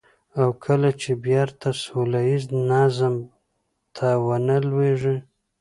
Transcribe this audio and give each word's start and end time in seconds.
او 0.41 0.47
کله 0.65 0.89
چې 1.01 1.11
بېرته 1.25 1.69
سوله 1.83 2.19
ييز 2.29 2.45
نظم 2.71 3.15
ته 3.95 4.07
ونه 4.25 4.57
لوېږي. 4.67 5.15